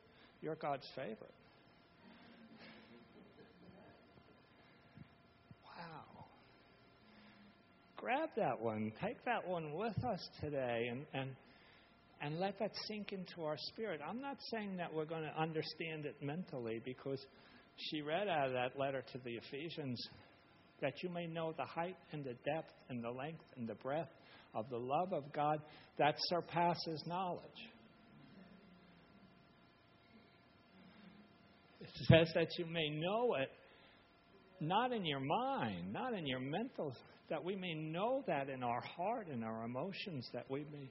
[0.42, 1.34] you're God's favorite.
[5.64, 6.26] Wow.
[8.06, 8.92] Grab that one.
[9.04, 11.32] Take that one with us today and, and,
[12.22, 14.00] and let that sink into our spirit.
[14.08, 17.20] I'm not saying that we're going to understand it mentally because
[17.78, 20.00] she read out of that letter to the Ephesians
[20.84, 24.14] that you may know the height and the depth and the length and the breadth
[24.54, 25.58] of the love of God
[25.98, 27.42] that surpasses knowledge.
[31.82, 33.50] It says that you may know it,
[34.60, 36.94] not in your mind, not in your mental,
[37.30, 40.90] that we may know that in our heart and our emotions, that we may,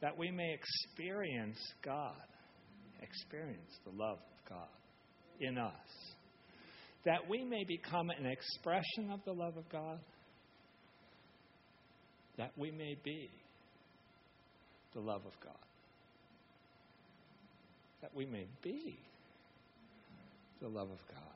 [0.00, 2.14] that we may experience God,
[3.00, 4.68] experience the love of God
[5.40, 5.72] in us.
[7.04, 9.98] That we may become an expression of the love of God,
[12.36, 13.30] that we may be
[14.94, 15.54] the love of God,
[18.02, 18.98] that we may be
[20.60, 21.29] the love of God.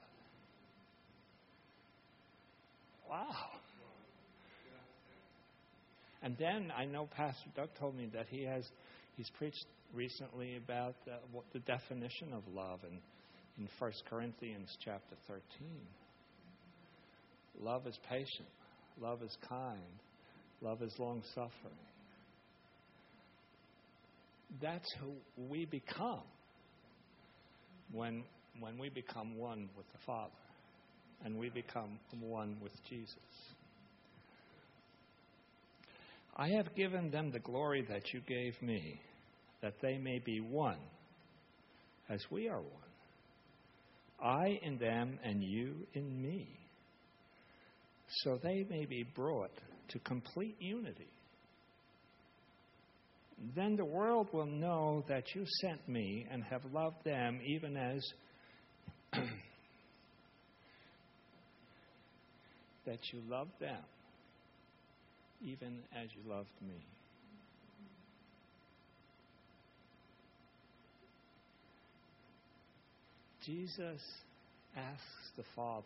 [3.09, 3.29] Wow.
[6.23, 8.65] And then I know Pastor Doug told me that he has
[9.17, 10.95] he's preached recently about
[11.33, 12.99] what the definition of love and
[13.59, 15.43] in 1 Corinthians chapter 13.
[17.61, 18.49] Love is patient,
[19.01, 19.81] love is kind,
[20.61, 21.79] love is long suffering.
[24.61, 25.13] That's who
[25.49, 26.23] we become
[27.93, 28.25] when,
[28.61, 30.31] when we become one with the Father
[31.25, 33.17] and we become one with Jesus.
[36.37, 39.01] I have given them the glory that you gave me,
[39.63, 40.79] that they may be one
[42.09, 42.71] as we are one.
[44.23, 46.49] I in them and you in me,
[48.23, 49.53] so they may be brought
[49.91, 51.09] to complete unity.
[53.55, 58.13] Then the world will know that you sent me and have loved them even as
[62.87, 63.83] that you love them
[65.43, 66.87] even as you loved me.
[73.45, 74.01] Jesus
[74.75, 75.85] asks the Father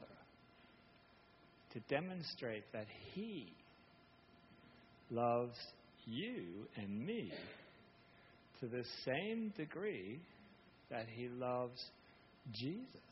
[1.73, 3.53] to demonstrate that He
[5.11, 5.57] loves
[6.07, 7.33] you and me
[8.61, 10.21] to the same degree
[10.91, 11.81] that he loves
[12.53, 13.08] Jesus.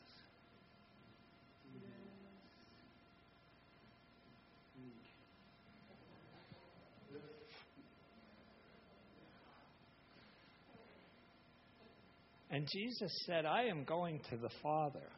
[12.49, 15.09] And Jesus said, I am going to the Father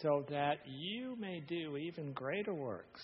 [0.00, 3.00] so that you may do even greater works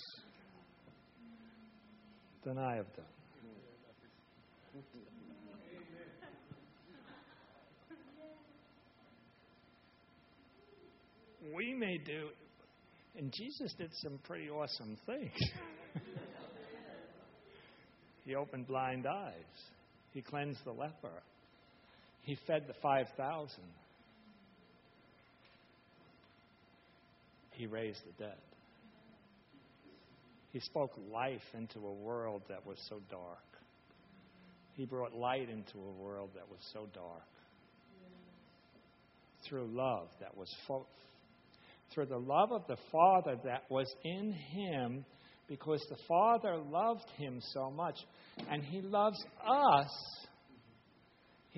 [2.45, 3.05] than I have done.
[11.55, 12.29] We may do,
[13.17, 15.33] and Jesus did some pretty awesome things.
[18.25, 19.33] he opened blind eyes,
[20.13, 21.23] he cleansed the leper,
[22.23, 23.49] he fed the 5,000.
[27.53, 28.39] He raised the dead.
[30.53, 33.39] He spoke life into a world that was so dark.
[34.75, 37.27] He brought light into a world that was so dark.
[39.49, 40.87] Through love that was fo-
[41.93, 45.05] through the love of the Father that was in him
[45.49, 47.97] because the Father loved him so much
[48.51, 50.28] and he loves us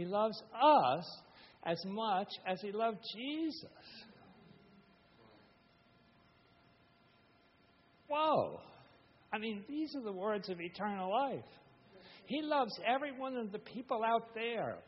[0.01, 1.05] he loves us
[1.63, 3.69] as much as he loved Jesus.
[8.09, 8.61] Whoa.
[9.31, 11.45] I mean, these are the words of eternal life.
[12.25, 14.79] He loves every one of the people out there.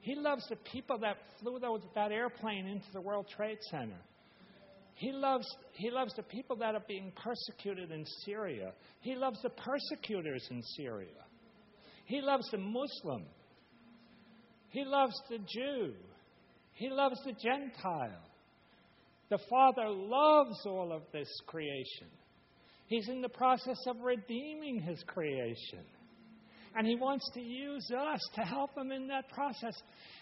[0.00, 1.60] He loves the people that flew
[1.94, 4.00] that airplane into the World Trade Center.
[4.94, 8.72] He loves, he loves the people that are being persecuted in Syria.
[9.00, 11.26] He loves the persecutors in Syria.
[12.06, 13.26] He loves the Muslim.
[14.76, 15.94] He loves the Jew.
[16.74, 18.20] He loves the Gentile.
[19.30, 22.08] The Father loves all of this creation.
[22.86, 25.80] He's in the process of redeeming His creation.
[26.76, 29.72] And He wants to use us to help Him in that process.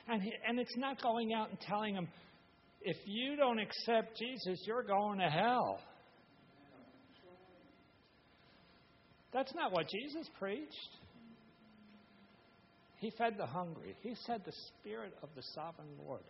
[0.07, 2.07] And, he, and it's not going out and telling Him,
[2.81, 5.81] if you don't accept Jesus, you're going to hell.
[9.33, 10.71] That's not what Jesus preached.
[13.05, 13.95] He fed the hungry.
[14.01, 16.23] He said, The Spirit of the sovereign Lord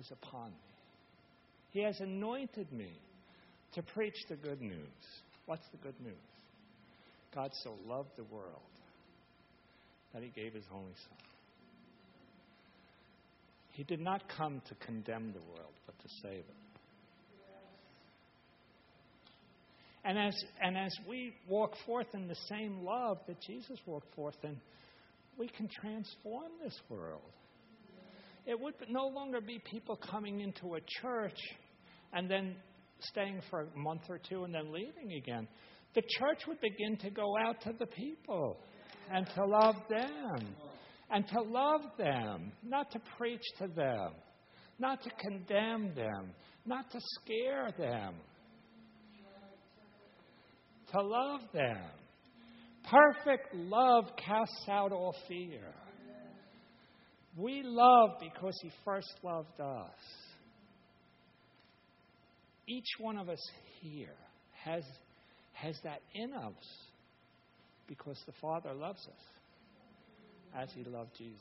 [0.00, 0.56] is upon me.
[1.72, 2.88] He has anointed me
[3.74, 4.78] to preach the good news.
[5.44, 6.14] What's the good news?
[7.34, 8.62] God so loved the world
[10.14, 11.18] that he gave his only Son.
[13.72, 16.80] He did not come to condemn the world, but to save it.
[20.02, 24.36] And as, and as we walk forth in the same love that Jesus walked forth
[24.44, 24.58] in,
[25.38, 27.32] we can transform this world.
[28.46, 31.38] It would no longer be people coming into a church
[32.12, 32.56] and then
[33.00, 35.48] staying for a month or two and then leaving again.
[35.94, 38.58] The church would begin to go out to the people
[39.12, 40.54] and to love them
[41.10, 44.12] and to love them, not to preach to them,
[44.78, 46.30] not to condemn them,
[46.66, 48.14] not to scare them,
[50.92, 51.84] to love them.
[52.90, 55.62] Perfect love casts out all fear.
[57.36, 59.90] We love because He first loved us.
[62.68, 63.40] Each one of us
[63.80, 64.14] here
[64.64, 64.84] has,
[65.52, 66.52] has that in us
[67.88, 71.40] because the Father loves us as He loved Jesus.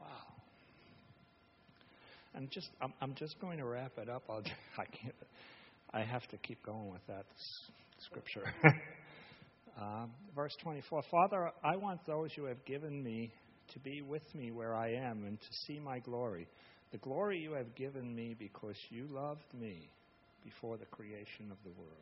[0.00, 0.06] Wow.
[2.34, 4.24] I'm just, I'm, I'm just going to wrap it up.
[4.28, 4.42] I'll,
[4.78, 5.14] I can't,
[5.92, 7.26] I have to keep going with that
[8.00, 8.52] scripture.
[9.80, 13.32] Um, verse 24 Father, I want those you have given me
[13.72, 16.46] to be with me where I am and to see my glory.
[16.90, 19.88] The glory you have given me because you loved me
[20.44, 21.92] before the creation of the world.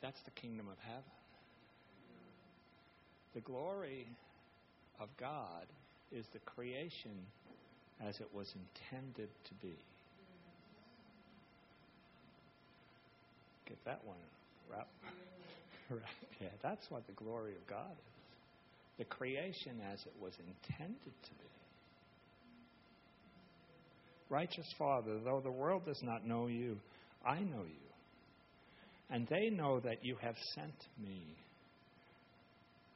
[0.00, 1.02] That's the kingdom of heaven.
[3.34, 4.08] The glory
[4.98, 5.66] of God
[6.10, 7.26] is the creation
[8.04, 8.52] as it was
[8.90, 9.78] intended to be.
[13.72, 14.18] Get that one
[15.90, 16.00] right.
[16.40, 18.98] yeah, that's what the glory of God is.
[18.98, 21.50] The creation as it was intended to be.
[24.28, 26.76] Righteous Father, though the world does not know you,
[27.24, 27.88] I know you.
[29.10, 31.34] And they know that you have sent me.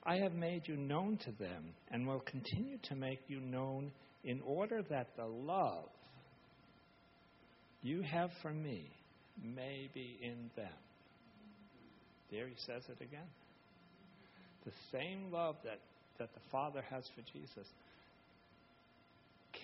[0.05, 3.93] I have made you known to them and will continue to make you known
[4.25, 5.89] in order that the love
[7.83, 8.91] you have for me
[9.43, 10.73] may be in them.
[12.31, 13.29] There he says it again.
[14.65, 15.81] The same love that,
[16.19, 17.69] that the Father has for Jesus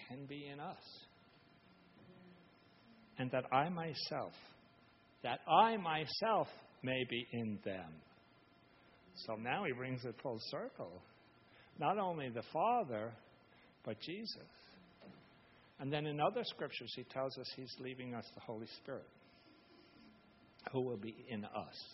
[0.09, 0.77] can be in us.
[3.19, 4.33] And that I myself
[5.23, 6.49] that I myself
[6.83, 7.91] may be in them.
[9.27, 11.01] So now he brings it full circle.
[11.79, 13.13] Not only the Father,
[13.85, 14.49] but Jesus.
[15.79, 19.07] And then in other scriptures, he tells us he's leaving us the Holy Spirit,
[20.71, 21.85] who will be in us.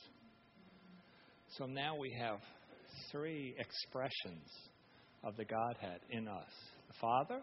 [1.56, 2.38] So now we have
[3.10, 4.46] three expressions
[5.24, 6.50] of the Godhead in us
[6.88, 7.40] the Father,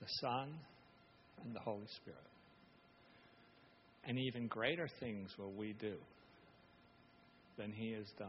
[0.00, 0.54] the Son,
[1.44, 2.18] and the Holy Spirit.
[4.04, 5.96] And even greater things will we do
[7.56, 8.28] than He has done.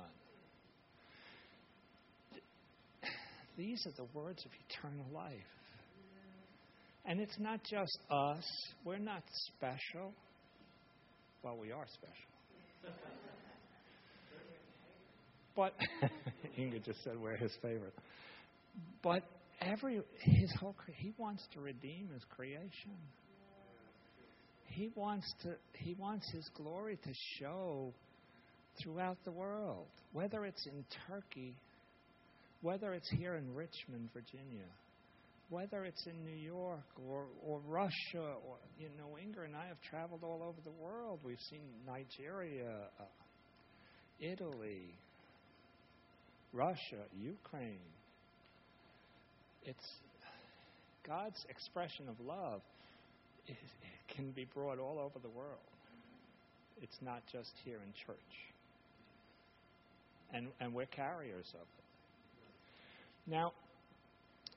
[3.58, 5.34] These are the words of eternal life.
[7.06, 8.46] And it's not just us,
[8.86, 10.14] we're not special.
[11.44, 12.94] Well, we are special.
[15.56, 15.74] But
[16.58, 17.94] Inga just said we're his favorite.
[19.02, 19.24] But
[19.62, 22.96] every his whole he wants to redeem his creation.
[24.66, 27.10] He wants to he wants his glory to
[27.40, 27.94] show
[28.82, 31.56] throughout the world, whether it's in Turkey,
[32.62, 34.68] whether it's here in Richmond, Virginia,
[35.50, 39.82] whether it's in New York or, or Russia, or you know, Inga and I have
[39.90, 41.20] traveled all over the world.
[41.24, 43.04] We've seen Nigeria, uh,
[44.20, 44.96] Italy,
[46.54, 47.80] Russia, Ukraine.
[49.64, 49.86] It's
[51.06, 52.62] God's expression of love
[53.50, 55.58] it, it can be brought all over the world.
[56.82, 58.18] It's not just here in church.
[60.32, 63.30] And, and we're carriers of it.
[63.32, 63.54] Now,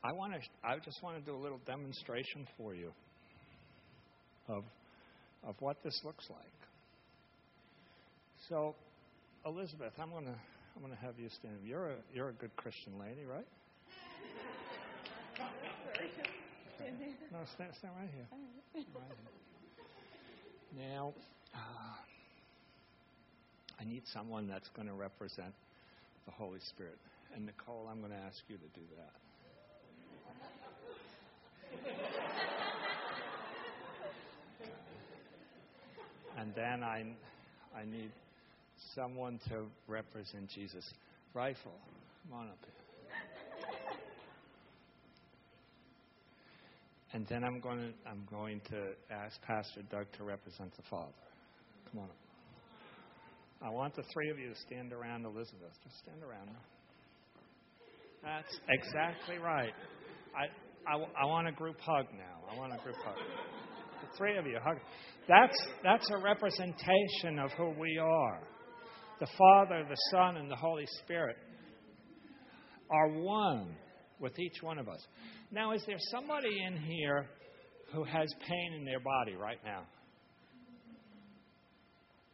[0.05, 0.41] I want to.
[0.65, 2.93] I just want to do a little demonstration for you
[4.49, 4.65] of
[5.45, 6.41] of what this looks like.
[8.49, 8.75] So,
[9.47, 10.35] Elizabeth, I'm to
[10.75, 11.59] I'm to have you stand.
[11.65, 13.47] You're a you're a good Christian lady, right?
[17.33, 18.27] No, stand, stand right here.
[18.75, 18.85] Right
[20.75, 20.89] here.
[20.89, 21.15] Now,
[21.55, 21.97] uh,
[23.81, 25.55] I need someone that's going to represent
[26.27, 26.99] the Holy Spirit.
[27.35, 29.32] And Nicole, I'm going to ask you to do that.
[36.39, 37.05] And then I,
[37.77, 38.11] I need
[38.95, 40.85] someone to represent Jesus.
[41.35, 41.73] Rifle,
[42.25, 42.59] come on up.
[47.12, 51.12] And then I'm going to I'm going to ask Pastor Doug to represent the Father.
[51.91, 52.16] Come on up.
[53.62, 55.70] I want the three of you to stand around Elizabeth.
[55.85, 56.49] Just stand around.
[58.25, 59.75] That's exactly right.
[60.35, 60.47] I,
[60.87, 62.53] I, I want a group hug now.
[62.53, 63.16] I want a group hug.
[63.16, 64.78] The three of you hug.
[65.28, 68.41] That's, that's a representation of who we are.
[69.20, 71.37] The Father, the Son, and the Holy Spirit
[72.91, 73.76] are one
[74.18, 75.01] with each one of us.
[75.51, 77.26] Now, is there somebody in here
[77.93, 79.83] who has pain in their body right now?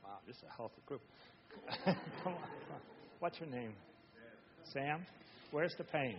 [0.03, 1.03] Wow, this is a healthy group.
[1.84, 2.80] come on, come on.
[3.18, 3.74] What's your name?
[4.72, 5.05] Sam?
[5.51, 6.16] Where's the pain?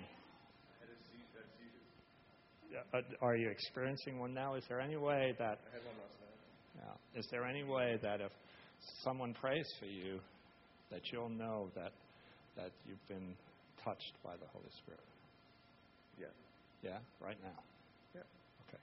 [2.94, 4.56] Uh, are you experiencing one now?
[4.56, 5.60] Is there any way that?
[5.70, 6.96] I had one last night.
[7.14, 7.20] Yeah.
[7.20, 8.32] Is there any way that if
[9.04, 10.20] someone prays for you,
[10.92, 11.92] that you'll know that
[12.56, 13.36] that you've been
[13.84, 15.00] touched by the Holy Spirit?
[16.20, 16.28] Yeah.
[16.84, 17.60] Yeah, right now.
[18.16, 18.22] Yeah.
[18.68, 18.82] Okay.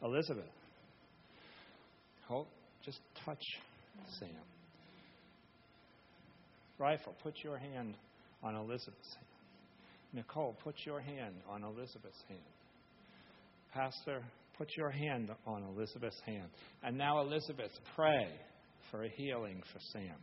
[0.00, 0.10] Cool.
[0.10, 0.50] Elizabeth,
[2.26, 2.46] hold.
[2.84, 3.42] Just touch
[4.18, 4.28] Sam.
[6.78, 7.94] Rifle, put your hand
[8.42, 9.33] on Elizabeth's hand.
[10.14, 12.40] Nicole, put your hand on Elizabeth's hand.
[13.72, 14.22] Pastor,
[14.56, 16.48] put your hand on Elizabeth's hand.
[16.82, 18.28] And now, Elizabeth, pray
[18.90, 20.14] for a healing for Sam.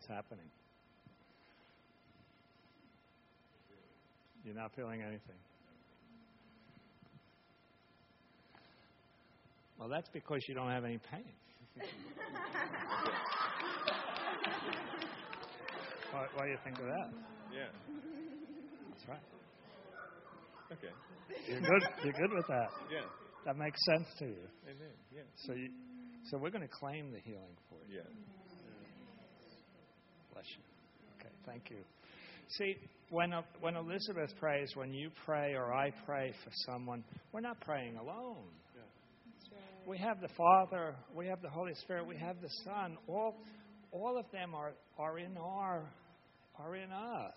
[0.00, 0.48] What's happening?
[4.44, 5.36] You're not feeling anything.
[9.78, 11.24] Well, that's because you don't have any pain.
[16.12, 17.10] what, what do you think of that?
[17.52, 17.68] Yeah.
[18.90, 19.20] That's right.
[20.72, 20.92] Okay.
[21.48, 21.82] You're good.
[22.04, 22.70] You're good with that.
[22.90, 23.00] Yeah.
[23.44, 24.48] That makes sense to you.
[24.64, 24.94] Amen.
[25.14, 25.22] Yeah.
[25.46, 25.68] So, you,
[26.30, 27.96] so we're going to claim the healing for you.
[27.96, 28.39] Yeah.
[30.40, 30.62] Bless you.
[31.20, 31.84] Okay, thank you.
[32.56, 32.76] See,
[33.10, 37.96] when, when Elizabeth prays, when you pray or I pray for someone, we're not praying
[37.96, 38.46] alone.
[39.86, 42.96] We have the Father, we have the Holy Spirit, we have the Son.
[43.06, 43.36] All,
[43.92, 45.82] all of them are, are in our
[46.58, 47.34] are in us.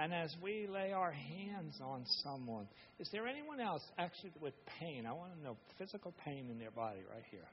[0.00, 2.66] And as we lay our hands on someone,
[2.98, 5.04] is there anyone else actually with pain?
[5.06, 7.46] I want to know physical pain in their body right here,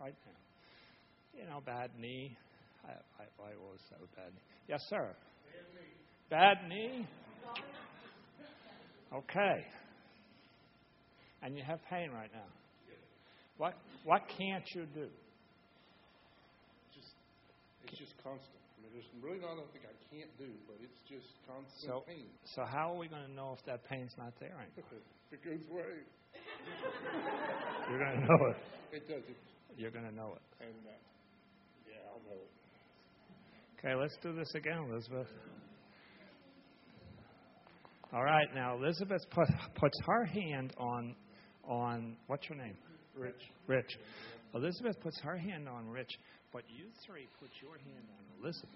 [0.00, 1.40] right now.
[1.40, 2.36] You know, bad knee.
[2.86, 4.42] I, I, I always have a bad knee.
[4.68, 5.14] Yes, sir.
[6.30, 7.06] Bad knee.
[9.14, 9.64] Okay.
[11.42, 12.48] And you have pain right now.
[13.58, 13.74] What
[14.04, 15.08] what can't you do?
[16.92, 17.08] Just
[17.84, 18.60] it's just constant.
[18.76, 22.26] I mean, there's really not nothing I can't do, but it's just constant So pain.
[22.54, 25.00] so how are we going to know if that pain's not there anymore?
[25.32, 26.06] It goes away,
[27.90, 28.56] You're going to know it.
[28.94, 29.24] it does.
[29.26, 29.34] It,
[29.76, 30.42] You're going to know it.
[30.62, 30.94] and uh,
[31.82, 32.50] yeah, I'll know it.
[33.86, 35.28] Okay, let's do this again, Elizabeth.
[38.12, 41.14] All right, now Elizabeth put, puts her hand on
[41.68, 42.76] on what's your name?
[43.16, 43.42] Rich.
[43.68, 43.96] Rich.
[44.54, 46.10] Elizabeth puts her hand on Rich,
[46.52, 48.70] but you three put your hand on Elizabeth.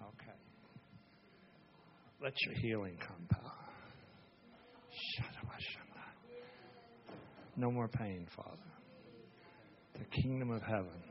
[0.00, 0.38] Okay.
[2.22, 3.52] Let your healing come, pal.
[7.56, 8.56] No more pain, Father.
[9.98, 11.07] The kingdom of heaven.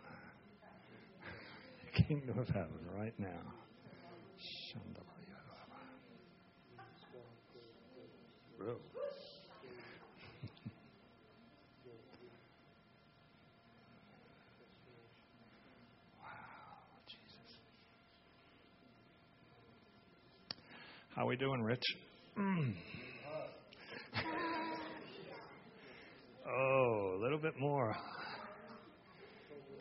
[2.06, 3.28] Kingdom of heaven right now.
[21.16, 21.82] How we doing, Rich?
[22.38, 22.76] Mm.
[26.48, 27.98] oh, a little bit more.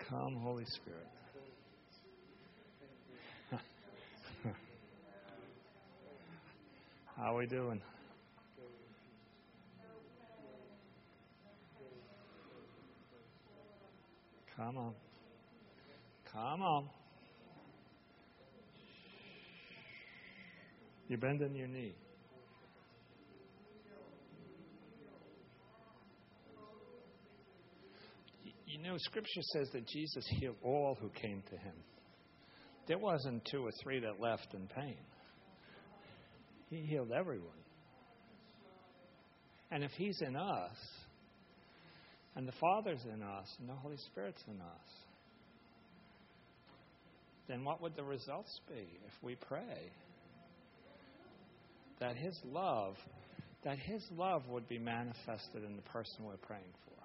[0.09, 1.07] Come, Holy Spirit.
[7.17, 7.81] How are we doing?
[14.55, 14.95] Come on.
[16.31, 16.89] Come on.
[21.09, 21.95] You're bending your knee.
[28.67, 31.75] You know, Scripture says that Jesus healed all who came to him.
[32.87, 34.99] There wasn't two or three that left in pain.
[36.69, 37.51] He healed everyone.
[39.71, 40.77] And if He's in us,
[42.35, 44.91] and the Father's in us, and the Holy Spirit's in us,
[47.49, 49.91] then what would the results be if we pray?
[52.01, 52.97] That His love,
[53.64, 56.97] that His love would be manifested in the person we're praying for.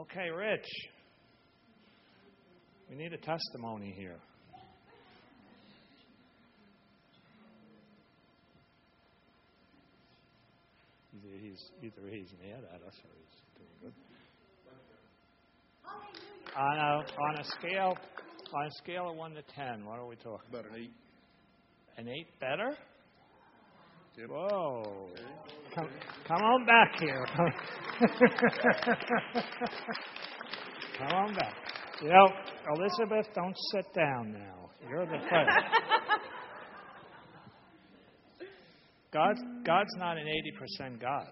[0.00, 0.68] Okay, Rich.
[2.88, 4.18] We need a testimony here.
[11.40, 13.94] He's either he's mad at us or he's doing good.
[16.56, 17.96] On a on a scale
[18.54, 20.48] on a scale of one to ten, what are we talking?
[20.50, 20.92] About an eight.
[21.98, 22.76] An eight better?
[24.16, 24.28] Yep.
[24.30, 25.08] Whoa!
[25.74, 25.88] Come,
[26.26, 27.26] come on back here.
[30.98, 31.54] come on back.
[32.02, 32.28] You know,
[32.76, 34.70] Elizabeth, don't sit down now.
[34.88, 35.87] You're the first.
[39.12, 41.28] God's God's not an eighty percent God.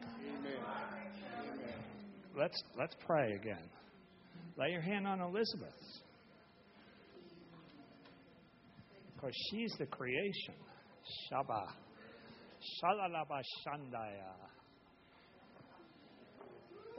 [2.39, 3.69] Let's let's pray again.
[4.59, 5.75] Lay your hand on Elizabeth.
[9.15, 10.55] Because she's the creation.
[11.31, 11.65] Shaba.
[12.83, 14.35] Shalalaba Shandaya.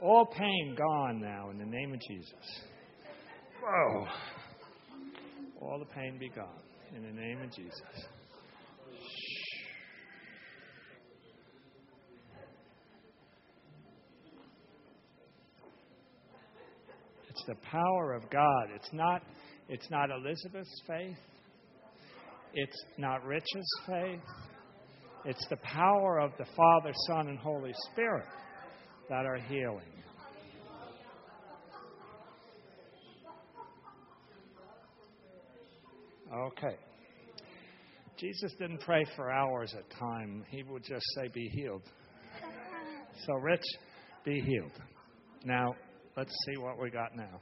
[0.00, 2.60] All pain gone now in the name of Jesus.
[3.62, 4.06] Whoa.
[5.60, 6.62] All the pain be gone
[6.96, 8.06] in the name of Jesus.
[17.48, 18.68] The power of God.
[18.76, 19.22] It's not
[19.68, 21.16] it's not Elizabeth's faith.
[22.54, 24.20] It's not Rich's faith.
[25.24, 28.24] It's the power of the Father, Son, and Holy Spirit
[29.10, 29.92] that are healing.
[36.32, 36.76] Okay.
[38.18, 40.44] Jesus didn't pray for hours at time.
[40.50, 41.82] He would just say, Be healed.
[43.26, 43.64] So, Rich,
[44.24, 44.72] be healed.
[45.44, 45.74] Now,
[46.18, 47.40] let's see what we got now.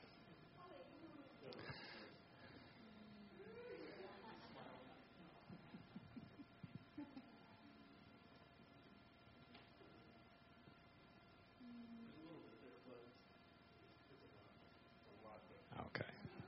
[15.86, 16.04] Okay.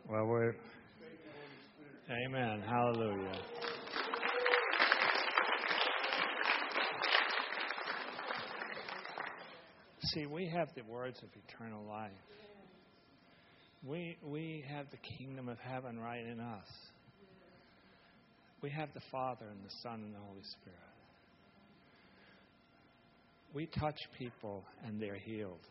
[0.07, 0.55] Well, we're.
[2.11, 2.63] Amen.
[2.67, 3.38] Hallelujah.
[10.19, 12.11] See, we have the words of eternal life.
[13.87, 16.67] We, we have the kingdom of heaven right in us.
[18.61, 20.79] We have the Father and the Son and the Holy Spirit.
[23.55, 25.65] We touch people and they're healed.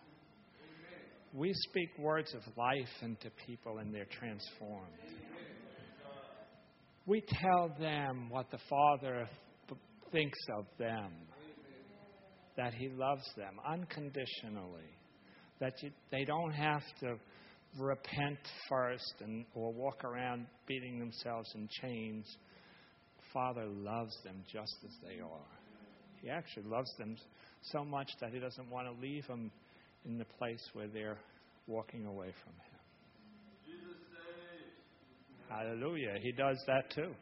[1.34, 4.88] We speak words of life into people and they're transformed.
[7.06, 9.28] We tell them what the Father
[10.14, 11.12] thinks of them
[12.58, 14.92] that He loves them unconditionally,
[15.60, 17.16] that you, they don't have to
[17.80, 22.26] repent first and, or walk around beating themselves in chains.
[23.34, 25.48] Father loves them just as they are.
[26.22, 27.16] He actually loves them
[27.72, 29.52] so much that He doesn't want to leave them
[30.06, 31.20] in the place where they're
[31.68, 32.78] walking away from Him.
[35.50, 36.16] Hallelujah.
[36.22, 37.14] He does that too.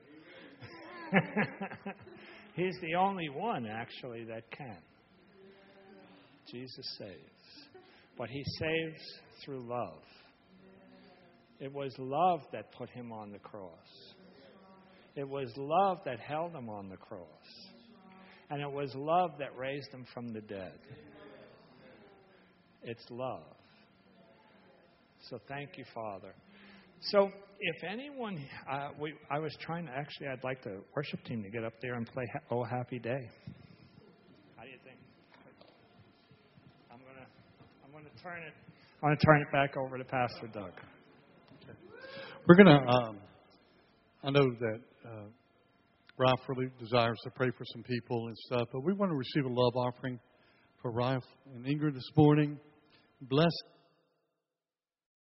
[2.55, 4.77] He's the only one, actually, that can.
[6.51, 7.79] Jesus saves.
[8.17, 9.01] But He saves
[9.43, 10.03] through love.
[11.59, 14.13] It was love that put Him on the cross,
[15.15, 17.21] it was love that held Him on the cross.
[18.49, 20.77] And it was love that raised Him from the dead.
[22.83, 23.41] It's love.
[25.29, 26.35] So thank you, Father.
[27.01, 27.29] So,
[27.59, 31.49] if anyone, uh, we, I was trying to actually, I'd like the worship team to
[31.49, 33.29] get up there and play "Oh Happy Day."
[34.55, 34.97] How do you think?
[36.91, 37.25] I'm gonna,
[38.05, 38.53] I'm gonna turn it,
[39.01, 40.73] I'm gonna turn it back over to Pastor Doug.
[42.47, 43.17] We're going to, um,
[44.23, 45.23] I know that uh,
[46.17, 49.45] Ralph really desires to pray for some people and stuff, but we want to receive
[49.45, 50.19] a love offering
[50.83, 51.23] for Ralph
[51.55, 52.59] and Ingrid this morning.
[53.21, 53.51] Bless